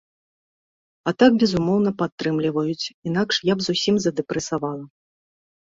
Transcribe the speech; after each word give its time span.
А 1.11 1.13
так 1.23 1.31
безумоўна 1.43 1.91
падтрымліваюць, 2.01 2.91
інакш 3.11 3.35
я 3.53 3.61
б 3.61 3.69
зусім 3.69 3.95
задэпрэсавала. 4.09 4.85